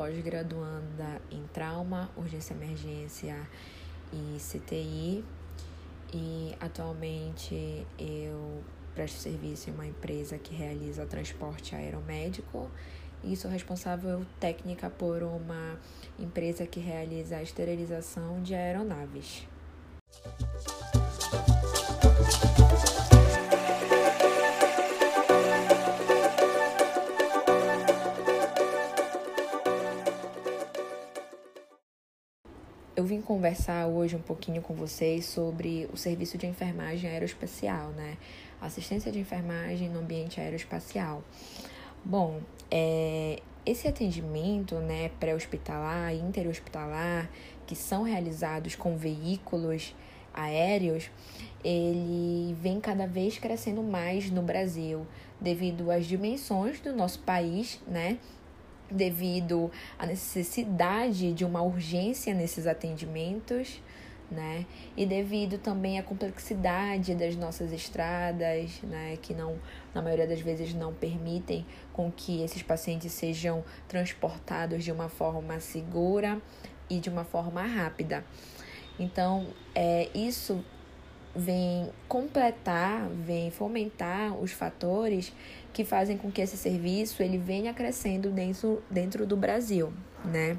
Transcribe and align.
pós-graduanda 0.00 1.20
em 1.30 1.42
trauma, 1.52 2.10
urgência 2.16 2.54
emergência 2.54 3.36
e 4.10 4.38
CTI. 4.38 5.22
E 6.14 6.56
atualmente 6.58 7.86
eu 7.98 8.64
presto 8.94 9.18
serviço 9.18 9.68
em 9.68 9.74
uma 9.74 9.86
empresa 9.86 10.38
que 10.38 10.54
realiza 10.54 11.04
transporte 11.04 11.74
aeromédico 11.74 12.70
e 13.22 13.36
sou 13.36 13.50
responsável 13.50 14.24
técnica 14.40 14.88
por 14.88 15.22
uma 15.22 15.78
empresa 16.18 16.66
que 16.66 16.80
realiza 16.80 17.36
a 17.36 17.42
esterilização 17.42 18.42
de 18.42 18.54
aeronaves. 18.54 19.46
Eu 32.96 33.04
vim 33.04 33.20
conversar 33.20 33.86
hoje 33.86 34.16
um 34.16 34.20
pouquinho 34.20 34.60
com 34.60 34.74
vocês 34.74 35.24
sobre 35.24 35.88
o 35.92 35.96
serviço 35.96 36.36
de 36.36 36.46
enfermagem 36.46 37.08
aeroespacial, 37.08 37.90
né? 37.90 38.16
Assistência 38.60 39.12
de 39.12 39.20
enfermagem 39.20 39.88
no 39.88 40.00
ambiente 40.00 40.40
aeroespacial. 40.40 41.22
Bom, 42.04 42.40
é, 42.68 43.40
esse 43.64 43.86
atendimento 43.86 44.74
né, 44.74 45.08
pré-hospitalar 45.20 46.12
e 46.12 46.18
interhospitalar, 46.18 47.30
que 47.64 47.76
são 47.76 48.02
realizados 48.02 48.74
com 48.74 48.96
veículos 48.96 49.94
aéreos, 50.34 51.10
ele 51.62 52.54
vem 52.60 52.80
cada 52.80 53.06
vez 53.06 53.38
crescendo 53.38 53.84
mais 53.84 54.32
no 54.32 54.42
Brasil, 54.42 55.06
devido 55.40 55.92
às 55.92 56.06
dimensões 56.06 56.80
do 56.80 56.92
nosso 56.92 57.20
país, 57.20 57.80
né? 57.86 58.18
Devido 58.90 59.70
à 59.98 60.06
necessidade 60.06 61.32
de 61.32 61.44
uma 61.44 61.62
urgência 61.62 62.34
nesses 62.34 62.66
atendimentos, 62.66 63.80
né? 64.30 64.64
E 64.96 65.04
devido 65.04 65.58
também 65.58 65.98
à 65.98 66.02
complexidade 66.02 67.14
das 67.14 67.34
nossas 67.34 67.72
estradas, 67.72 68.80
né, 68.82 69.18
que 69.20 69.34
não 69.34 69.58
na 69.92 70.00
maioria 70.00 70.26
das 70.26 70.40
vezes 70.40 70.72
não 70.72 70.94
permitem 70.94 71.66
com 71.92 72.12
que 72.12 72.42
esses 72.42 72.62
pacientes 72.62 73.12
sejam 73.12 73.64
transportados 73.88 74.84
de 74.84 74.92
uma 74.92 75.08
forma 75.08 75.58
segura 75.58 76.40
e 76.88 77.00
de 77.00 77.08
uma 77.08 77.24
forma 77.24 77.62
rápida. 77.62 78.24
Então, 78.98 79.48
é 79.74 80.08
isso 80.14 80.64
vem 81.34 81.88
completar, 82.08 83.08
vem 83.08 83.50
fomentar 83.50 84.36
os 84.36 84.50
fatores 84.50 85.32
que 85.72 85.84
fazem 85.84 86.16
com 86.16 86.30
que 86.30 86.40
esse 86.40 86.56
serviço 86.56 87.22
ele 87.22 87.38
venha 87.38 87.72
crescendo 87.72 88.30
dentro, 88.30 88.82
dentro 88.90 89.26
do 89.26 89.36
Brasil, 89.36 89.92
né? 90.24 90.56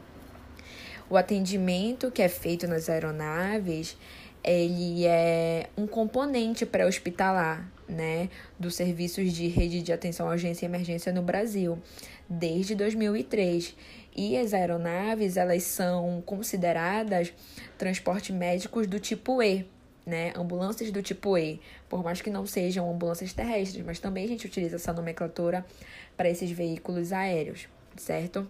O 1.09 1.17
atendimento 1.17 2.09
que 2.09 2.21
é 2.21 2.29
feito 2.29 2.67
nas 2.67 2.89
aeronaves, 2.89 3.97
ele 4.43 5.05
é 5.05 5.69
um 5.77 5.85
componente 5.85 6.65
pré-hospitalar, 6.65 7.69
né, 7.87 8.29
dos 8.57 8.75
serviços 8.75 9.33
de 9.33 9.47
rede 9.47 9.81
de 9.81 9.91
atenção 9.91 10.29
à 10.29 10.31
urgência 10.31 10.65
e 10.65 10.69
emergência 10.69 11.11
no 11.11 11.21
Brasil, 11.21 11.77
desde 12.29 12.73
2003. 12.73 13.75
E 14.15 14.37
as 14.37 14.53
aeronaves, 14.53 15.35
elas 15.35 15.63
são 15.63 16.21
consideradas 16.25 17.33
transportes 17.77 18.33
médicos 18.33 18.87
do 18.87 18.99
tipo 18.99 19.43
E, 19.43 19.65
né, 20.05 20.33
ambulâncias 20.35 20.91
do 20.91 21.01
tipo 21.01 21.37
E, 21.37 21.61
por 21.87 22.03
mais 22.03 22.21
que 22.21 22.29
não 22.29 22.45
sejam 22.45 22.89
ambulâncias 22.91 23.33
terrestres, 23.33 23.85
mas 23.85 23.99
também 23.99 24.25
a 24.25 24.27
gente 24.27 24.45
utiliza 24.45 24.77
essa 24.77 24.93
nomenclatura 24.93 25.65
para 26.17 26.29
esses 26.29 26.49
veículos 26.51 27.13
aéreos, 27.13 27.67
certo? 27.95 28.47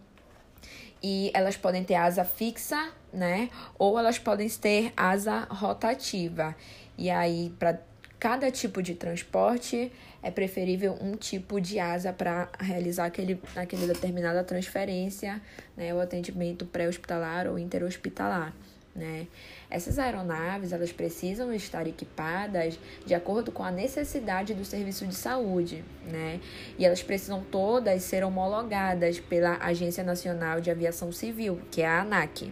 E 1.04 1.32
elas 1.34 1.58
podem 1.58 1.84
ter 1.84 1.96
asa 1.96 2.24
fixa, 2.24 2.92
né? 3.12 3.50
Ou 3.78 3.98
elas 3.98 4.20
podem 4.20 4.48
ter 4.48 4.94
asa 4.96 5.48
rotativa. 5.50 6.56
E 6.98 7.10
aí, 7.10 7.52
para 7.58 7.82
cada 8.20 8.52
tipo 8.52 8.84
de 8.84 8.94
transporte, 8.94 9.92
é 10.22 10.30
preferível 10.30 10.96
um 11.02 11.16
tipo 11.16 11.60
de 11.60 11.80
asa 11.80 12.14
para 12.14 12.50
realizar 12.60 13.06
aquele, 13.06 13.42
aquele 13.56 13.88
determinada 13.88 14.44
transferência, 14.44 15.42
né? 15.76 15.92
O 15.92 16.00
atendimento 16.00 16.66
pré-hospitalar 16.68 17.48
ou 17.48 17.58
interhospitalar 17.58 18.54
né? 18.96 19.28
Essas 19.70 19.98
aeronaves, 19.98 20.72
elas 20.72 20.92
precisam 20.92 21.54
estar 21.54 21.88
equipadas 21.88 22.80
de 23.06 23.14
acordo 23.14 23.52
com 23.52 23.64
a 23.64 23.72
necessidade 23.72 24.54
do 24.54 24.66
serviço 24.66 25.06
de 25.08 25.16
saúde, 25.16 25.84
né? 26.10 26.40
E 26.78 26.86
elas 26.86 27.02
precisam 27.02 27.44
todas 27.44 28.04
ser 28.04 28.24
homologadas 28.24 29.20
pela 29.20 29.58
Agência 29.58 30.04
Nacional 30.04 30.60
de 30.62 30.70
Aviação 30.70 31.12
Civil, 31.12 31.60
que 31.72 31.82
é 31.82 31.88
a 31.88 32.02
ANAC. 32.02 32.52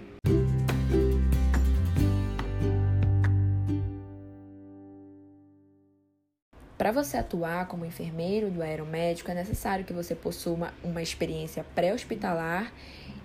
Para 6.79 6.93
você 6.93 7.17
atuar 7.17 7.67
como 7.67 7.83
enfermeiro 7.83 8.49
do 8.49 8.61
aeromédico, 8.61 9.29
é 9.29 9.33
necessário 9.33 9.83
que 9.83 9.91
você 9.91 10.15
possua 10.15 10.73
uma 10.81 11.01
experiência 11.01 11.61
pré-hospitalar 11.75 12.71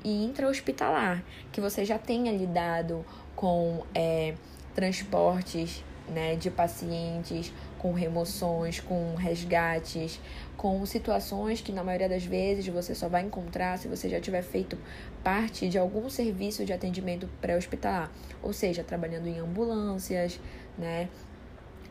e 0.05 0.25
intra-hospitalar, 0.25 1.25
que 1.51 1.61
você 1.61 1.85
já 1.85 1.99
tenha 1.99 2.31
lidado 2.31 3.05
com 3.35 3.83
é, 3.95 4.35
transportes 4.75 5.83
né, 6.09 6.37
de 6.37 6.51
pacientes, 6.51 7.53
com 7.79 7.93
remoções, 7.93 8.81
com 8.81 9.15
resgates, 9.15 10.21
com 10.57 10.85
situações 10.85 11.61
que 11.61 11.73
na 11.73 11.83
maioria 11.83 12.09
das 12.09 12.25
vezes 12.25 12.67
você 12.69 12.95
só 12.95 13.09
vai 13.09 13.23
encontrar 13.23 13.79
se 13.79 13.89
você 13.89 14.09
já 14.09 14.21
tiver 14.21 14.43
feito 14.43 14.79
parte 15.23 15.69
de 15.69 15.79
algum 15.79 16.09
serviço 16.11 16.65
de 16.65 16.73
atendimento 16.73 17.29
pré-hospitalar, 17.41 18.11
ou 18.43 18.53
seja, 18.53 18.85
trabalhando 18.85 19.27
em 19.27 19.39
ambulâncias, 19.39 20.39
né, 20.79 21.09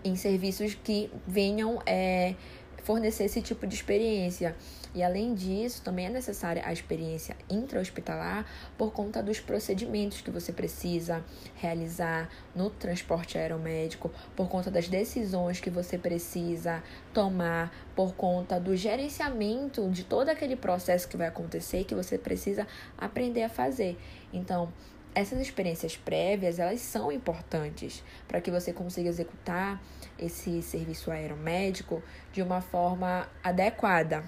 em 0.04 0.16
serviços 0.16 0.76
que 0.76 1.10
venham 1.26 1.82
é, 1.86 2.36
fornecer 2.84 3.24
esse 3.26 3.42
tipo 3.42 3.66
de 3.66 3.76
experiência. 3.76 4.56
E 4.94 5.02
além 5.02 5.34
disso, 5.34 5.82
também 5.82 6.06
é 6.06 6.10
necessária 6.10 6.62
a 6.66 6.72
experiência 6.72 7.36
intra-hospitalar 7.50 8.46
por 8.78 8.92
conta 8.94 9.24
dos 9.24 9.40
procedimentos 9.40 10.22
que 10.22 10.30
você 10.30 10.54
precisa 10.54 11.24
realizar 11.56 12.30
no 12.56 12.70
transporte 12.70 13.38
aeromédico, 13.38 14.12
por 14.36 14.48
conta 14.48 14.70
das 14.70 14.88
decisões 14.88 15.60
que 15.60 15.72
você 15.72 15.98
precisa 15.98 16.84
tomar, 17.12 17.74
por 17.96 18.14
conta 18.14 18.60
do 18.60 18.76
gerenciamento 18.76 19.90
de 19.90 20.04
todo 20.04 20.30
aquele 20.30 20.56
processo 20.56 21.08
que 21.08 21.18
vai 21.18 21.28
acontecer 21.28 21.86
que 21.86 21.96
você 21.96 22.18
precisa 22.18 22.68
aprender 22.96 23.44
a 23.44 23.50
fazer. 23.50 23.98
Então, 24.32 24.72
essas 25.16 25.40
experiências 25.40 25.96
prévias, 25.96 26.60
elas 26.60 26.82
são 26.82 27.12
importantes 27.12 28.04
para 28.28 28.42
que 28.42 28.50
você 28.50 28.74
consiga 28.74 29.10
executar 29.10 29.82
esse 30.18 30.62
serviço 30.62 31.12
aeromédico 31.12 32.02
de 32.32 32.42
uma 32.42 32.62
forma 32.62 33.28
adequada. 33.44 34.24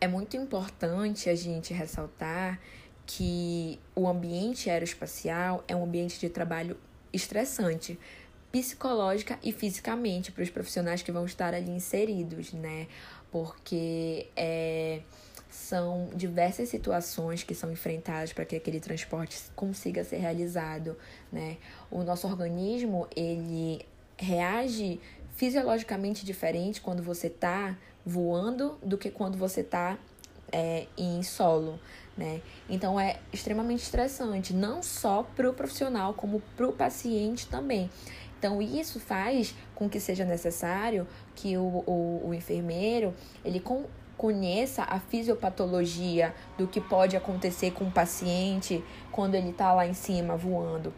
É 0.00 0.08
muito 0.08 0.36
importante 0.36 1.28
a 1.28 1.34
gente 1.34 1.72
ressaltar 1.72 2.60
que 3.06 3.78
o 3.94 4.06
ambiente 4.06 4.68
aeroespacial 4.68 5.64
é 5.68 5.74
um 5.76 5.84
ambiente 5.84 6.18
de 6.18 6.28
trabalho 6.28 6.76
estressante, 7.12 7.98
psicológica 8.52 9.38
e 9.42 9.52
fisicamente 9.52 10.32
para 10.32 10.42
os 10.42 10.50
profissionais 10.50 11.02
que 11.02 11.12
vão 11.12 11.26
estar 11.26 11.52
ali 11.54 11.70
inseridos, 11.70 12.52
né? 12.52 12.86
Porque 13.36 14.28
é, 14.34 15.00
são 15.50 16.08
diversas 16.14 16.70
situações 16.70 17.42
que 17.42 17.54
são 17.54 17.70
enfrentadas 17.70 18.32
para 18.32 18.46
que 18.46 18.56
aquele 18.56 18.80
transporte 18.80 19.38
consiga 19.54 20.02
ser 20.04 20.16
realizado, 20.16 20.96
né? 21.30 21.58
O 21.90 22.02
nosso 22.02 22.26
organismo, 22.26 23.06
ele 23.14 23.84
reage 24.16 24.98
fisiologicamente 25.34 26.24
diferente 26.24 26.80
quando 26.80 27.02
você 27.02 27.26
está 27.26 27.76
voando 28.06 28.78
do 28.82 28.96
que 28.96 29.10
quando 29.10 29.36
você 29.36 29.60
está 29.60 29.98
é, 30.50 30.86
em 30.96 31.22
solo, 31.22 31.78
né? 32.16 32.40
Então 32.70 32.98
é 32.98 33.18
extremamente 33.34 33.82
estressante, 33.82 34.54
não 34.54 34.82
só 34.82 35.22
para 35.22 35.50
o 35.50 35.52
profissional, 35.52 36.14
como 36.14 36.40
para 36.56 36.66
o 36.66 36.72
paciente 36.72 37.46
também. 37.48 37.90
Então, 38.46 38.62
isso 38.62 39.00
faz 39.00 39.56
com 39.74 39.88
que 39.88 39.98
seja 39.98 40.24
necessário 40.24 41.04
que 41.34 41.56
o, 41.56 41.82
o, 41.84 42.28
o 42.28 42.32
enfermeiro 42.32 43.12
ele 43.44 43.58
com, 43.58 43.86
conheça 44.16 44.84
a 44.84 45.00
fisiopatologia 45.00 46.32
do 46.56 46.68
que 46.68 46.80
pode 46.80 47.16
acontecer 47.16 47.72
com 47.72 47.86
o 47.86 47.90
paciente 47.90 48.84
quando 49.10 49.34
ele 49.34 49.50
está 49.50 49.72
lá 49.72 49.84
em 49.84 49.94
cima 49.94 50.36
voando. 50.36 50.94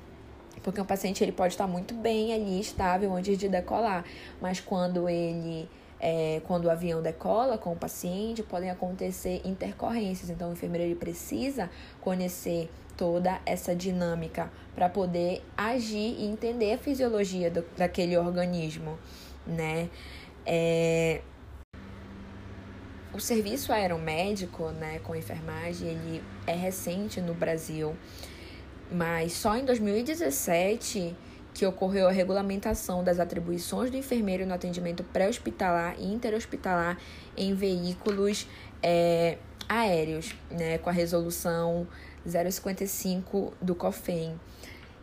Porque 0.63 0.79
o 0.79 0.85
paciente 0.85 1.25
ele 1.25 1.33
pode 1.33 1.55
estar 1.55 1.67
muito 1.67 1.95
bem 1.95 2.35
ali, 2.35 2.61
estável, 2.61 3.15
antes 3.15 3.39
de 3.39 3.49
decolar, 3.49 4.05
mas 4.43 4.61
quando 4.61 5.09
ele 5.09 5.67
é, 5.99 6.43
quando 6.47 6.67
o 6.67 6.71
avião 6.71 7.01
decola 7.01 7.57
com 7.57 7.73
o 7.73 7.77
paciente, 7.77 8.43
podem 8.43 8.69
acontecer 8.69 9.41
intercorrências. 9.43 10.29
Então, 10.29 10.51
o 10.51 10.53
enfermeiro 10.53 10.85
ele 10.85 10.95
precisa 10.95 11.71
conhecer 12.03 12.71
toda 12.99 13.41
essa 13.47 13.75
dinâmica 13.75 14.51
para 14.75 14.89
poder 14.89 15.43
agir 15.57 16.17
e 16.19 16.27
entender 16.27 16.73
a 16.75 16.79
fisiologia 16.79 17.51
do, 17.51 17.65
daquele 17.77 18.19
organismo, 18.19 18.99
né? 19.47 19.89
É, 20.45 21.23
o 23.15 23.21
serviço 23.21 23.73
aeromédico, 23.73 24.71
né, 24.71 24.99
com 25.05 25.15
enfermagem, 25.15 25.89
ele 25.89 26.23
é 26.47 26.55
recente 26.55 27.21
no 27.21 27.35
Brasil, 27.35 27.97
mas 28.91 29.33
só 29.33 29.57
em 29.57 29.65
2017 29.65 31.17
que 31.55 31.67
ocorreu 31.67 32.07
a 32.07 32.13
regulamentação 32.13 33.03
das 33.03 33.19
atribuições 33.19 33.91
do 33.91 33.97
enfermeiro 33.97 34.47
no 34.47 34.55
atendimento 34.55 35.03
pré-hospitalar 35.03 35.97
e 35.99 36.05
interhospitalar 36.05 36.99
em 37.37 37.55
veículos 37.55 38.47
é, 38.83 39.39
aéreos, 39.69 40.35
né, 40.51 40.79
com 40.79 40.89
a 40.89 40.93
resolução 40.93 41.87
055 42.27 43.55
do 43.61 43.75
COFEM. 43.75 44.39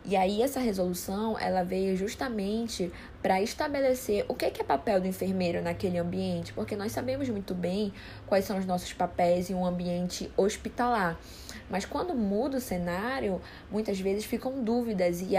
E 0.08 0.14
aí 0.14 0.40
essa 0.40 0.60
resolução, 0.60 1.36
ela 1.36 1.64
veio 1.64 1.96
justamente 1.96 2.92
para 3.20 3.42
estabelecer 3.42 4.24
o 4.28 4.34
que 4.34 4.44
é 4.44 4.50
papel 4.50 5.00
do 5.00 5.08
enfermeiro 5.08 5.60
naquele 5.60 5.98
ambiente, 5.98 6.52
porque 6.52 6.76
nós 6.76 6.92
sabemos 6.92 7.28
muito 7.28 7.54
bem 7.54 7.92
quais 8.24 8.44
são 8.44 8.56
os 8.56 8.64
nossos 8.64 8.92
papéis 8.92 9.50
em 9.50 9.54
um 9.54 9.66
ambiente 9.66 10.30
hospitalar. 10.36 11.18
Mas 11.68 11.84
quando 11.84 12.14
muda 12.14 12.58
o 12.58 12.60
cenário, 12.60 13.40
muitas 13.70 13.98
vezes 13.98 14.24
ficam 14.24 14.62
dúvidas 14.62 15.20
e 15.20 15.34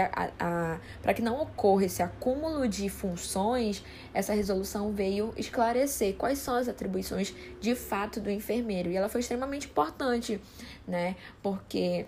para 1.02 1.14
que 1.14 1.22
não 1.22 1.40
ocorra 1.40 1.84
esse 1.84 2.02
acúmulo 2.02 2.68
de 2.68 2.88
funções, 2.88 3.82
essa 4.12 4.34
resolução 4.34 4.92
veio 4.92 5.32
esclarecer 5.36 6.14
quais 6.16 6.38
são 6.38 6.54
as 6.54 6.68
atribuições 6.68 7.34
de 7.60 7.74
fato 7.74 8.20
do 8.20 8.30
enfermeiro. 8.30 8.90
E 8.90 8.96
ela 8.96 9.08
foi 9.08 9.20
extremamente 9.20 9.66
importante, 9.66 10.40
né? 10.86 11.16
Porque 11.42 12.06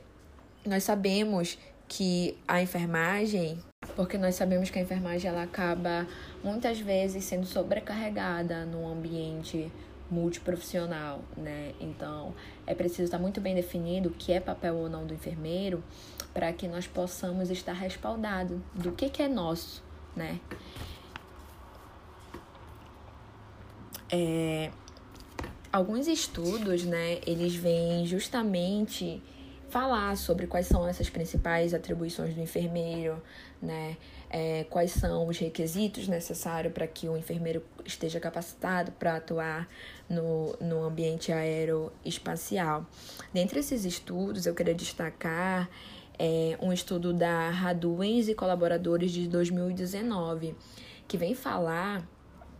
nós 0.66 0.84
sabemos 0.84 1.58
que 1.88 2.36
a 2.46 2.62
enfermagem, 2.62 3.58
porque 3.96 4.16
nós 4.18 4.34
sabemos 4.34 4.70
que 4.70 4.78
a 4.78 4.82
enfermagem 4.82 5.28
ela 5.28 5.42
acaba 5.42 6.06
muitas 6.44 6.78
vezes 6.78 7.24
sendo 7.24 7.46
sobrecarregada 7.46 8.64
num 8.64 8.86
ambiente 8.86 9.72
multiprofissional, 10.10 11.22
né? 11.36 11.72
Então, 11.80 12.34
é 12.66 12.74
preciso 12.74 13.04
estar 13.04 13.18
muito 13.18 13.40
bem 13.40 13.54
definido 13.54 14.08
o 14.08 14.12
que 14.12 14.32
é 14.32 14.40
papel 14.40 14.76
ou 14.76 14.88
não 14.88 15.06
do 15.06 15.14
enfermeiro 15.14 15.82
para 16.34 16.52
que 16.52 16.68
nós 16.68 16.86
possamos 16.86 17.50
estar 17.50 17.72
respaldado 17.72 18.62
do 18.74 18.92
que, 18.92 19.08
que 19.08 19.22
é 19.22 19.28
nosso, 19.28 19.82
né? 20.14 20.40
É, 24.12 24.70
alguns 25.72 26.08
estudos, 26.08 26.84
né, 26.84 27.20
eles 27.26 27.54
vêm 27.54 28.04
justamente 28.04 29.22
falar 29.68 30.16
sobre 30.16 30.48
quais 30.48 30.66
são 30.66 30.86
essas 30.86 31.08
principais 31.08 31.72
atribuições 31.72 32.34
do 32.34 32.40
enfermeiro, 32.40 33.22
né? 33.62 33.96
É, 34.32 34.64
quais 34.70 34.92
são 34.92 35.26
os 35.26 35.36
requisitos 35.38 36.06
necessários 36.06 36.72
para 36.72 36.86
que 36.86 37.08
o 37.08 37.16
enfermeiro 37.16 37.64
esteja 37.84 38.20
capacitado 38.20 38.92
para 38.92 39.16
atuar 39.16 39.68
no, 40.08 40.56
no 40.60 40.84
ambiente 40.84 41.32
aeroespacial. 41.32 42.86
Dentre 43.34 43.58
esses 43.58 43.84
estudos, 43.84 44.46
eu 44.46 44.54
queria 44.54 44.72
destacar 44.72 45.68
é, 46.16 46.56
um 46.62 46.72
estudo 46.72 47.12
da 47.12 47.50
Raduens 47.50 48.28
e 48.28 48.34
colaboradores 48.34 49.10
de 49.10 49.26
2019, 49.26 50.54
que 51.08 51.16
vem 51.16 51.34
falar 51.34 52.06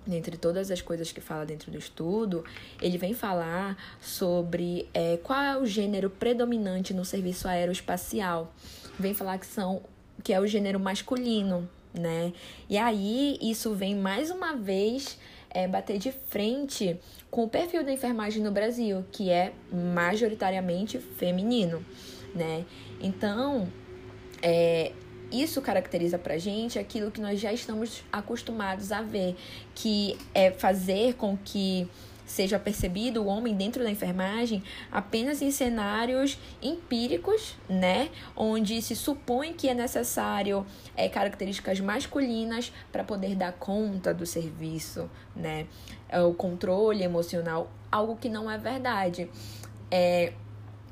dentre 0.07 0.37
todas 0.37 0.71
as 0.71 0.81
coisas 0.81 1.13
que 1.13 1.21
fala 1.21 1.45
dentro 1.45 1.71
do 1.71 1.79
estudo, 1.79 2.45
ele 2.81 2.97
vem 2.97 3.15
falar 3.15 3.77
sobre 4.01 4.89
é, 4.95 5.19
qual 5.19 5.41
é 5.41 5.59
o 5.59 5.67
gênero 5.67 6.11
predominante 6.11 6.95
no 6.95 7.05
serviço 7.05 7.47
aeroespacial. 7.47 8.53
Vem 8.99 9.15
falar 9.15 9.39
que 9.39 9.47
são 9.47 9.83
que 10.23 10.33
é 10.33 10.41
o 10.41 10.47
gênero 10.47 10.79
masculino, 10.79 11.69
né? 11.93 12.33
E 12.69 12.79
aí 12.79 13.39
isso 13.41 13.75
vem 13.75 13.95
mais 13.95 14.31
uma 14.31 14.55
vez 14.55 15.19
é, 15.51 15.67
bater 15.67 15.99
de 15.99 16.13
frente 16.13 16.99
com 17.31 17.45
o 17.45 17.49
perfil 17.49 17.85
da 17.85 17.93
enfermagem 17.93 18.43
no 18.43 18.51
Brasil, 18.51 19.05
que 19.11 19.31
é 19.31 19.53
majoritariamente 19.73 20.99
feminino, 20.99 21.85
né? 22.35 22.65
Então, 23.01 23.69
é, 24.43 24.93
isso 25.31 25.61
caracteriza 25.61 26.19
pra 26.19 26.39
gente 26.39 26.79
aquilo 26.79 27.11
que 27.11 27.21
nós 27.21 27.41
já 27.41 27.53
estamos 27.53 28.03
acostumados 28.13 28.93
a 28.93 29.03
ver, 29.03 29.37
que 29.75 30.19
é 30.35 30.51
fazer 30.51 31.15
com 31.15 31.37
que 31.37 31.89
seja 32.31 32.59
percebido 32.59 33.23
o 33.23 33.27
homem 33.27 33.55
dentro 33.57 33.83
da 33.83 33.91
enfermagem 33.91 34.63
apenas 34.91 35.43
em 35.43 35.51
cenários 35.51 36.39
empíricos, 36.63 37.57
né, 37.69 38.09
onde 38.37 38.81
se 38.81 38.95
supõe 38.95 39.53
que 39.53 39.69
é 39.69 39.75
necessário 39.75 40.65
é, 40.97 41.09
características 41.09 41.81
masculinas 41.81 42.73
para 42.93 43.03
poder 43.03 43.35
dar 43.35 43.53
conta 43.53 44.15
do 44.15 44.25
serviço, 44.25 45.11
né, 45.35 45.67
é 46.09 46.21
o 46.23 46.33
controle 46.33 47.03
emocional, 47.03 47.69
algo 47.91 48.17
que 48.17 48.29
não 48.29 48.49
é 48.49 48.57
verdade. 48.57 49.29
É, 49.91 50.33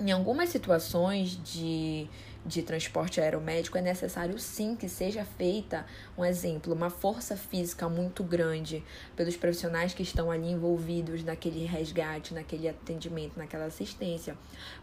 em 0.00 0.10
algumas 0.12 0.48
situações 0.48 1.40
de 1.42 2.08
de 2.48 2.62
transporte 2.62 3.20
aeromédico, 3.20 3.76
é 3.76 3.82
necessário 3.82 4.38
sim 4.38 4.74
que 4.74 4.88
seja 4.88 5.24
feita, 5.24 5.84
um 6.16 6.24
exemplo, 6.24 6.72
uma 6.72 6.88
força 6.88 7.36
física 7.36 7.88
muito 7.88 8.24
grande 8.24 8.82
pelos 9.14 9.36
profissionais 9.36 9.92
que 9.92 10.02
estão 10.02 10.30
ali 10.30 10.50
envolvidos 10.50 11.22
naquele 11.22 11.64
resgate, 11.66 12.32
naquele 12.32 12.68
atendimento, 12.68 13.38
naquela 13.38 13.66
assistência. 13.66 14.36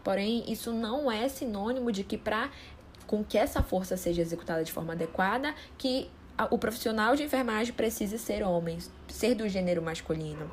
Porém, 0.04 0.44
isso 0.46 0.72
não 0.72 1.10
é 1.10 1.28
sinônimo 1.28 1.90
de 1.90 2.04
que 2.04 2.16
para 2.16 2.50
com 3.06 3.24
que 3.24 3.36
essa 3.36 3.62
força 3.62 3.96
seja 3.96 4.22
executada 4.22 4.64
de 4.64 4.72
forma 4.72 4.92
adequada, 4.92 5.54
que 5.76 6.10
o 6.50 6.58
profissional 6.58 7.16
de 7.16 7.22
enfermagem 7.22 7.72
precise 7.72 8.18
ser 8.18 8.42
homem, 8.42 8.78
ser 9.08 9.34
do 9.34 9.48
gênero 9.48 9.80
masculino. 9.80 10.50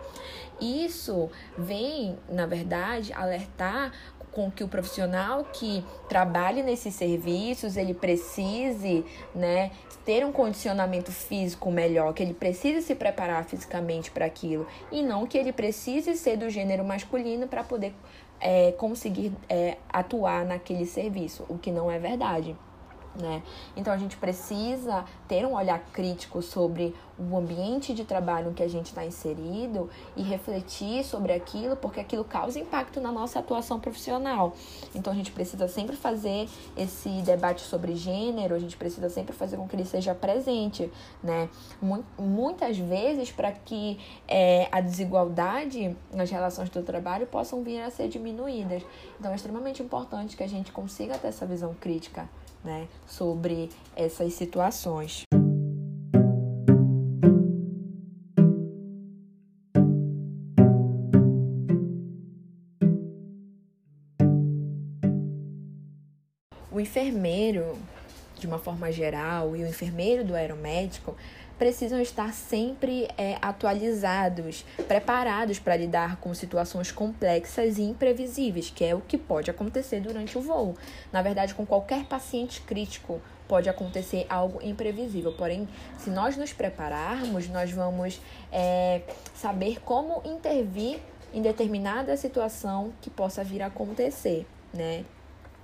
Isso 0.62 1.30
vem, 1.58 2.18
na 2.30 2.46
verdade, 2.46 3.12
alertar 3.12 3.92
com 4.34 4.52
que 4.52 4.64
o 4.64 4.68
profissional 4.68 5.46
que 5.46 5.86
trabalhe 6.10 6.64
nesses 6.64 6.96
serviços, 6.96 7.78
ele 7.78 7.94
precise, 7.94 9.06
né, 9.34 9.72
ter 10.06 10.26
um 10.26 10.32
condicionamento 10.32 11.12
físico 11.12 11.72
melhor, 11.72 12.14
que 12.14 12.24
ele 12.24 12.34
precise 12.34 12.82
se 12.82 12.96
preparar 12.96 13.46
fisicamente 13.46 14.12
para 14.12 14.26
aquilo 14.26 14.68
e 14.92 15.02
não 15.02 15.26
que 15.26 15.38
ele 15.38 15.54
precise 15.54 16.16
ser 16.16 16.38
do 16.38 16.50
gênero 16.50 16.84
masculino 16.84 17.48
para 17.48 17.64
poder 17.64 17.94
é, 18.42 18.72
conseguir 18.74 19.32
é, 19.48 19.78
atuar 19.90 20.44
naquele 20.46 20.86
serviço, 20.86 21.46
o 21.48 21.58
que 21.58 21.72
não 21.72 21.90
é 21.90 21.98
verdade 21.98 22.56
né? 23.16 23.44
Então 23.76 23.94
a 23.94 23.98
gente 23.98 24.18
precisa 24.18 25.06
ter 25.28 25.46
um 25.46 25.54
olhar 25.54 25.80
crítico 25.92 26.42
sobre 26.42 26.96
o 27.18 27.38
ambiente 27.38 27.94
de 27.94 28.04
trabalho 28.04 28.50
em 28.50 28.54
que 28.54 28.64
a 28.64 28.68
gente 28.68 28.88
está 28.88 29.06
inserido 29.06 29.90
e 30.16 30.24
refletir 30.24 31.04
sobre 31.04 31.32
aquilo, 31.32 31.76
porque 31.76 32.00
aquilo 32.00 32.24
causa 32.24 32.60
impacto 32.60 33.00
na 33.00 33.12
nossa 33.12 33.40
atuação 33.40 33.80
profissional. 33.80 34.54
Então 34.96 35.14
a 35.14 35.16
gente 35.16 35.32
precisa 35.32 35.68
sempre 35.68 35.96
fazer 35.96 36.50
esse 36.76 37.10
debate 37.22 37.62
sobre 37.62 37.96
gênero, 37.96 38.56
a 38.56 38.60
gente 38.60 38.76
precisa 38.76 39.10
sempre 39.10 39.34
fazer 39.34 39.58
com 39.58 39.68
que 39.68 39.76
ele 39.76 39.86
seja 39.86 40.16
presente, 40.16 40.92
né? 41.22 41.50
Muitas 42.18 42.78
vezes 42.78 43.32
para 43.32 43.52
que 43.52 44.00
é, 44.28 44.68
a 44.72 44.82
desigualdade 44.82 45.96
nas 46.12 46.30
relações 46.32 46.70
do 46.70 46.82
trabalho 46.82 47.28
possam 47.28 47.64
vir 47.64 47.82
a 47.82 47.92
ser 47.92 48.08
diminuídas. 48.08 48.84
Então 49.20 49.32
é 49.32 49.36
extremamente 49.36 49.84
importante 49.84 50.36
que 50.36 50.44
a 50.44 50.50
gente 50.50 50.72
consiga 50.72 51.18
ter 51.18 51.28
essa 51.28 51.46
visão 51.46 51.76
crítica 51.80 52.28
né, 52.64 52.88
sobre 53.06 53.70
essas 53.96 54.34
situações. 54.34 55.24
O 66.72 66.80
enfermeiro, 66.80 67.78
de 68.40 68.48
uma 68.48 68.58
forma 68.58 68.92
geral, 68.92 69.56
e 69.56 69.64
o 69.64 69.68
enfermeiro 69.68 70.26
do 70.26 70.34
aeromédico 70.34 71.16
precisam 71.64 72.02
estar 72.02 72.34
sempre 72.34 73.08
é, 73.18 73.38
atualizados, 73.42 74.66
preparados 74.86 75.60
para 75.60 75.78
lidar 75.78 76.18
com 76.18 76.34
situações 76.34 76.92
complexas 76.92 77.78
e 77.78 77.84
imprevisíveis, 77.84 78.70
que 78.70 78.84
é 78.84 78.94
o 78.94 79.00
que 79.00 79.18
pode 79.18 79.50
acontecer 79.50 80.02
durante 80.02 80.38
o 80.38 80.42
voo. 80.42 80.76
Na 81.10 81.22
verdade, 81.22 81.56
com 81.56 81.66
qualquer 81.66 82.04
paciente 82.04 82.60
crítico 82.64 83.22
pode 83.48 83.70
acontecer 83.70 84.26
algo 84.30 84.60
imprevisível. 84.62 85.32
Porém, 85.32 85.66
se 85.98 86.10
nós 86.10 86.36
nos 86.36 86.52
prepararmos, 86.52 87.48
nós 87.48 87.72
vamos 87.72 88.20
é, 88.52 89.02
saber 89.34 89.80
como 89.86 90.22
intervir 90.26 91.00
em 91.34 91.42
determinada 91.42 92.18
situação 92.18 92.92
que 93.00 93.10
possa 93.10 93.42
vir 93.42 93.62
a 93.62 93.68
acontecer, 93.68 94.46
né? 94.74 95.06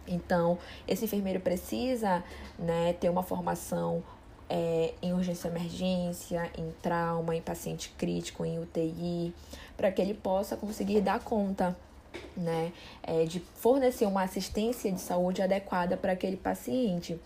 Então, 0.07 0.57
esse 0.87 1.03
enfermeiro 1.03 1.41
precisa 1.41 2.23
né, 2.57 2.93
ter 2.93 3.09
uma 3.09 3.21
formação 3.21 4.01
é, 4.49 4.93
em 5.01 5.13
urgência 5.13 5.47
emergência, 5.47 6.49
em 6.57 6.71
trauma, 6.81 7.35
em 7.35 7.41
paciente 7.41 7.93
crítico, 7.97 8.43
em 8.43 8.59
UTI, 8.59 9.33
para 9.77 9.91
que 9.91 10.01
ele 10.01 10.13
possa 10.13 10.57
conseguir 10.57 11.01
dar 11.01 11.19
conta 11.19 11.77
né, 12.35 12.71
é, 13.03 13.25
de 13.25 13.39
fornecer 13.39 14.05
uma 14.05 14.23
assistência 14.23 14.91
de 14.91 14.99
saúde 14.99 15.41
adequada 15.41 15.95
para 15.95 16.13
aquele 16.13 16.37
paciente. 16.37 17.19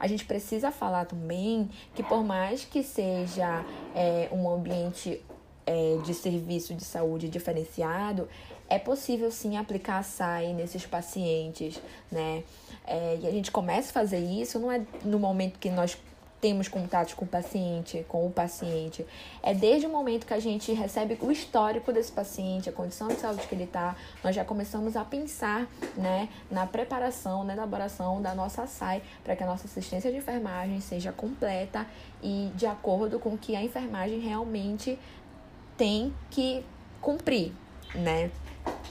A 0.00 0.06
gente 0.06 0.24
precisa 0.24 0.72
falar 0.72 1.04
também 1.04 1.70
que, 1.94 2.02
por 2.02 2.24
mais 2.24 2.64
que 2.64 2.82
seja 2.82 3.64
é, 3.94 4.28
um 4.32 4.50
ambiente 4.50 5.22
é, 5.66 5.98
de 6.04 6.14
serviço 6.14 6.74
de 6.74 6.84
saúde 6.84 7.28
diferenciado, 7.28 8.28
é 8.68 8.78
possível 8.78 9.30
sim 9.30 9.56
aplicar 9.56 9.98
a 9.98 10.02
SAI 10.02 10.54
nesses 10.54 10.86
pacientes, 10.86 11.80
né? 12.10 12.42
É, 12.84 13.18
e 13.22 13.26
a 13.26 13.30
gente 13.30 13.50
começa 13.50 13.90
a 13.90 13.92
fazer 13.92 14.18
isso, 14.18 14.58
não 14.58 14.72
é 14.72 14.80
no 15.04 15.18
momento 15.20 15.58
que 15.58 15.70
nós 15.70 15.96
temos 16.42 16.66
contatos 16.66 17.14
com 17.14 17.24
o 17.24 17.28
paciente, 17.28 18.04
com 18.08 18.26
o 18.26 18.30
paciente. 18.30 19.06
É 19.44 19.54
desde 19.54 19.86
o 19.86 19.88
momento 19.88 20.26
que 20.26 20.34
a 20.34 20.40
gente 20.40 20.72
recebe 20.72 21.16
o 21.20 21.30
histórico 21.30 21.92
desse 21.92 22.10
paciente, 22.10 22.68
a 22.68 22.72
condição 22.72 23.06
de 23.06 23.14
saúde 23.14 23.46
que 23.46 23.54
ele 23.54 23.62
está, 23.62 23.94
nós 24.24 24.34
já 24.34 24.44
começamos 24.44 24.96
a 24.96 25.04
pensar 25.04 25.68
né, 25.96 26.28
na 26.50 26.66
preparação, 26.66 27.44
na 27.44 27.52
elaboração 27.52 28.20
da 28.20 28.34
nossa 28.34 28.66
SAI, 28.66 29.04
para 29.22 29.36
que 29.36 29.44
a 29.44 29.46
nossa 29.46 29.68
assistência 29.68 30.10
de 30.10 30.18
enfermagem 30.18 30.80
seja 30.80 31.12
completa 31.12 31.86
e 32.20 32.50
de 32.56 32.66
acordo 32.66 33.20
com 33.20 33.34
o 33.34 33.38
que 33.38 33.54
a 33.54 33.62
enfermagem 33.62 34.18
realmente 34.18 34.98
tem 35.76 36.12
que 36.28 36.64
cumprir, 37.00 37.52
né? 37.94 38.32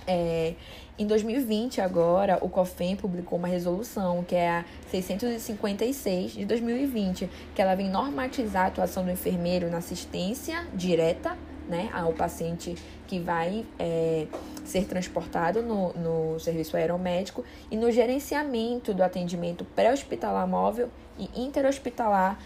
É, 0.08 0.56
em 1.02 1.08
2020, 1.08 1.82
agora, 1.82 2.38
o 2.42 2.48
COFEM 2.48 2.96
publicou 2.96 3.40
uma 3.40 3.48
resolução, 3.48 4.24
que 4.24 4.36
é 4.36 4.60
a 4.60 4.66
656 4.92 6.34
de 6.34 6.46
2020, 6.46 7.28
que 7.56 7.62
ela 7.62 7.74
vem 7.74 7.90
normatizar 7.90 8.66
a 8.66 8.68
atuação 8.68 9.04
do 9.04 9.10
enfermeiro 9.10 9.68
na 9.68 9.80
assistência 9.80 10.64
direta 10.76 11.36
né, 11.68 11.90
ao 11.92 12.14
paciente 12.14 12.76
que 13.08 13.18
vai 13.18 13.66
é, 13.80 14.28
ser 14.64 14.86
transportado 14.86 15.64
no, 15.64 15.92
no 15.94 16.40
serviço 16.40 16.78
aeromédico 16.78 17.44
e 17.72 17.76
no 17.76 17.92
gerenciamento 17.92 18.94
do 18.94 19.02
atendimento 19.02 19.66
pré-hospitalar 19.66 20.48
móvel 20.48 20.88
e 21.18 21.28
interhospitalar 21.42 22.38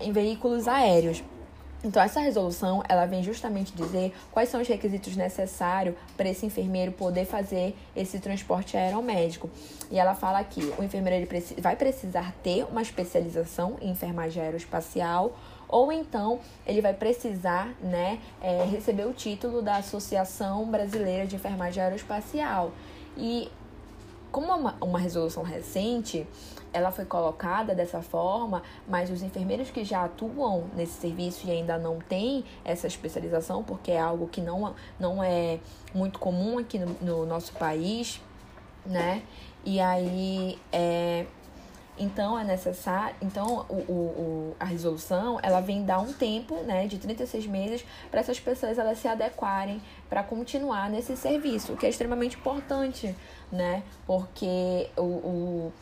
em 0.00 0.10
veículos 0.10 0.66
aéreos. 0.66 1.22
Então, 1.84 2.00
essa 2.00 2.20
resolução, 2.20 2.82
ela 2.88 3.06
vem 3.06 3.22
justamente 3.22 3.72
dizer 3.72 4.14
quais 4.30 4.48
são 4.48 4.60
os 4.60 4.68
requisitos 4.68 5.16
necessários 5.16 5.96
para 6.16 6.28
esse 6.28 6.46
enfermeiro 6.46 6.92
poder 6.92 7.24
fazer 7.24 7.74
esse 7.96 8.20
transporte 8.20 8.76
aeromédico. 8.76 9.50
E 9.90 9.98
ela 9.98 10.14
fala 10.14 10.44
que 10.44 10.60
o 10.78 10.84
enfermeiro 10.84 11.16
ele 11.16 11.42
vai 11.60 11.74
precisar 11.74 12.32
ter 12.42 12.64
uma 12.64 12.82
especialização 12.82 13.76
em 13.80 13.90
enfermagem 13.90 14.42
aeroespacial 14.42 15.36
ou 15.68 15.90
então 15.90 16.38
ele 16.66 16.82
vai 16.82 16.92
precisar 16.92 17.74
né, 17.80 18.20
é, 18.42 18.64
receber 18.64 19.06
o 19.06 19.12
título 19.12 19.62
da 19.62 19.76
Associação 19.76 20.66
Brasileira 20.70 21.26
de 21.26 21.34
Enfermagem 21.34 21.82
Aeroespacial. 21.82 22.72
E 23.16 23.50
como 24.32 24.50
é 24.50 24.54
uma, 24.54 24.76
uma 24.80 24.98
resolução 24.98 25.42
recente, 25.42 26.26
ela 26.72 26.90
foi 26.90 27.04
colocada 27.04 27.74
dessa 27.74 28.00
forma, 28.00 28.62
mas 28.88 29.10
os 29.10 29.22
enfermeiros 29.22 29.70
que 29.70 29.84
já 29.84 30.04
atuam 30.04 30.64
nesse 30.74 30.94
serviço 30.94 31.46
e 31.46 31.50
ainda 31.50 31.76
não 31.76 31.98
têm 31.98 32.44
essa 32.64 32.86
especialização, 32.86 33.62
porque 33.62 33.92
é 33.92 34.00
algo 34.00 34.26
que 34.26 34.40
não, 34.40 34.74
não 34.98 35.22
é 35.22 35.60
muito 35.94 36.18
comum 36.18 36.58
aqui 36.58 36.78
no, 36.78 36.96
no 37.02 37.26
nosso 37.26 37.52
país, 37.52 38.20
né? 38.86 39.22
E 39.64 39.78
aí 39.78 40.58
é, 40.72 41.26
então 42.02 42.38
é 42.38 42.44
necessário, 42.44 43.14
então 43.22 43.64
o, 43.68 43.74
o, 43.74 44.56
a 44.58 44.64
resolução 44.64 45.38
ela 45.42 45.60
vem 45.60 45.84
dar 45.84 46.00
um 46.00 46.12
tempo, 46.12 46.56
né, 46.62 46.86
de 46.86 46.98
36 46.98 47.46
meses 47.46 47.84
para 48.10 48.20
essas 48.20 48.40
pessoas 48.40 48.78
elas 48.78 48.98
se 48.98 49.08
adequarem 49.08 49.80
para 50.08 50.22
continuar 50.22 50.90
nesse 50.90 51.16
serviço, 51.16 51.72
o 51.72 51.76
que 51.76 51.86
é 51.86 51.88
extremamente 51.88 52.36
importante, 52.36 53.14
né? 53.50 53.82
Porque 54.06 54.88
o, 54.96 55.02
o 55.02 55.72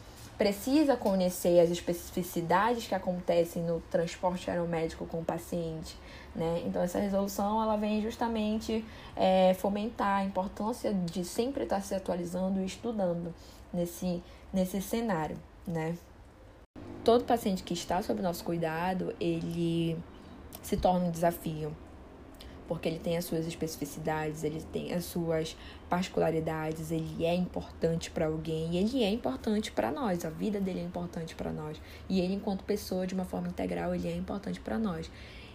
precisa 0.41 0.97
conhecer 0.97 1.61
as 1.61 1.69
especificidades 1.69 2.87
que 2.87 2.95
acontecem 2.95 3.63
no 3.63 3.79
transporte 3.91 4.51
aeromédico 4.51 5.05
com 5.05 5.19
o 5.21 5.25
paciente, 5.25 5.95
né? 6.35 6.63
Então 6.65 6.81
essa 6.83 6.99
resolução 6.99 7.63
ela 7.63 7.77
vem 7.77 8.01
justamente 8.01 8.83
é, 9.15 9.53
fomentar 9.53 10.21
a 10.21 10.25
importância 10.25 10.95
de 10.95 11.27
sempre 11.27 11.65
estar 11.65 11.83
se 11.83 11.95
atualizando 11.95 12.59
e 12.61 12.65
estudando 12.65 13.35
nesse, 13.71 14.23
nesse 14.51 14.81
cenário, 14.81 15.37
né? 15.67 15.95
Todo 17.05 17.25
paciente 17.25 17.63
que 17.63 17.75
está 17.75 18.03
sob 18.03 18.21
nosso 18.21 18.45
cuidado, 18.45 19.15
ele 19.21 19.97
se 20.63 20.77
torna 20.77 21.07
um 21.07 21.11
desafio 21.11 21.75
porque 22.71 22.89
ele 22.89 23.01
tem 23.01 23.17
as 23.17 23.25
suas 23.25 23.49
especificidades, 23.49 24.45
ele 24.45 24.63
tem 24.73 24.93
as 24.93 25.05
suas 25.05 25.57
particularidades, 25.89 26.93
ele 26.93 27.25
é 27.25 27.35
importante 27.35 28.13
para 28.13 28.27
alguém 28.27 28.71
e 28.71 28.77
ele 28.77 29.03
é 29.03 29.11
importante 29.11 29.73
para 29.73 29.91
nós, 29.91 30.25
a 30.25 30.31
vida 30.31 30.61
dele 30.61 30.79
é 30.79 30.85
importante 30.85 31.35
para 31.35 31.51
nós. 31.51 31.83
E 32.09 32.21
ele, 32.21 32.35
enquanto 32.35 32.63
pessoa, 32.63 33.09
de 33.09 33.13
uma 33.13 33.25
forma 33.25 33.49
integral, 33.49 33.93
ele 33.93 34.07
é 34.07 34.15
importante 34.15 34.61
para 34.61 34.79
nós. 34.79 35.11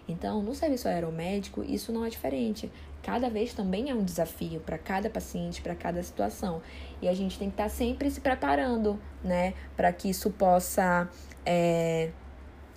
Então, 0.09 0.43
no 0.43 0.53
serviço 0.53 0.89
aeromédico, 0.89 1.63
isso 1.63 1.93
não 1.93 2.03
é 2.03 2.09
diferente. 2.09 2.69
Cada 3.05 3.29
vez 3.29 3.53
também 3.53 3.91
é 3.91 3.93
um 3.93 4.03
desafio 4.03 4.59
para 4.61 4.79
cada 4.79 5.11
paciente, 5.11 5.61
para 5.61 5.75
cada 5.75 6.01
situação. 6.01 6.59
E 6.99 7.07
a 7.07 7.13
gente 7.13 7.37
tem 7.37 7.49
que 7.49 7.53
estar 7.53 7.65
tá 7.65 7.69
sempre 7.69 8.09
se 8.09 8.19
preparando, 8.19 8.99
né, 9.23 9.53
para 9.77 9.93
que 9.93 10.09
isso 10.09 10.31
possa. 10.31 11.07
É, 11.45 12.09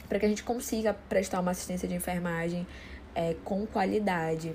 para 0.06 0.18
que 0.18 0.26
a 0.26 0.28
gente 0.28 0.44
consiga 0.44 0.92
prestar 1.08 1.40
uma 1.40 1.52
assistência 1.52 1.88
de 1.88 1.94
enfermagem 1.94 2.66
é, 3.14 3.37
com 3.42 3.66
qualidade. 3.66 4.54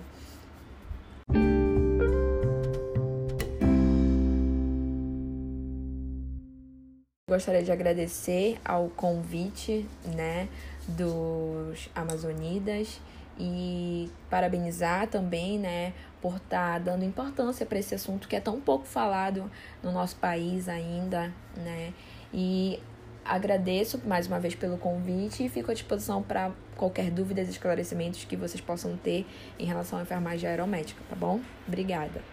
Gostaria 7.28 7.64
de 7.64 7.72
agradecer 7.72 8.60
ao 8.64 8.90
convite, 8.90 9.88
né, 10.06 10.48
dos 10.88 11.90
Amazonidas 11.96 13.02
e 13.38 14.10
parabenizar 14.30 15.08
também, 15.08 15.60
né, 15.60 15.94
por 16.22 16.38
estar 16.38 16.74
tá 16.74 16.80
dando 16.80 17.04
importância 17.04 17.66
para 17.66 17.80
esse 17.80 17.96
assunto 17.96 18.28
que 18.28 18.36
é 18.36 18.40
tão 18.40 18.60
pouco 18.62 18.86
falado 18.86 19.50
no 19.82 19.92
nosso 19.92 20.16
país 20.18 20.70
ainda, 20.70 21.34
né? 21.58 21.94
E 22.34 22.80
Agradeço 23.26 24.02
mais 24.06 24.28
uma 24.28 24.38
vez 24.38 24.54
pelo 24.54 24.78
convite 24.78 25.46
e 25.46 25.50
fico 25.50 25.72
à 25.72 25.74
disposição 25.74 26.22
para 26.22 26.52
qualquer 26.76 27.10
dúvida 27.10 27.42
e 27.42 27.46
esclarecimentos 27.46 28.26
que 28.26 28.36
vocês 28.36 28.60
possam 28.60 28.98
ter 28.98 29.26
em 29.58 29.66
relação 29.66 29.98
à 29.98 30.02
enfermagem 30.02 30.50
aeromédica, 30.50 31.02
tá 31.10 31.16
bom? 31.16 31.40
Obrigada. 31.66 32.33